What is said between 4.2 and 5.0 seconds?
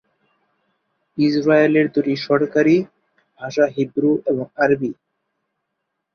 এবং আরবি।